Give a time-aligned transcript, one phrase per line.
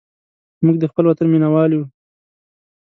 [0.63, 1.83] موږ د خپل وطن مینهوال یو.